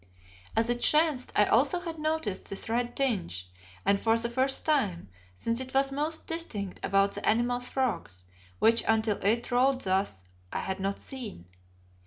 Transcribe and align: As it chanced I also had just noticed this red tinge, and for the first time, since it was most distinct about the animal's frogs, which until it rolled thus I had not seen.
As 0.55 0.67
it 0.67 0.81
chanced 0.81 1.31
I 1.35 1.45
also 1.45 1.79
had 1.81 1.91
just 1.91 1.99
noticed 1.99 2.49
this 2.49 2.67
red 2.69 2.95
tinge, 2.95 3.47
and 3.85 3.99
for 4.01 4.17
the 4.17 4.31
first 4.31 4.65
time, 4.65 5.09
since 5.35 5.59
it 5.59 5.75
was 5.75 5.91
most 5.91 6.25
distinct 6.25 6.79
about 6.81 7.11
the 7.11 7.29
animal's 7.29 7.69
frogs, 7.69 8.23
which 8.57 8.83
until 8.87 9.17
it 9.23 9.51
rolled 9.51 9.81
thus 9.81 10.23
I 10.51 10.61
had 10.61 10.79
not 10.79 10.99
seen. 10.99 11.45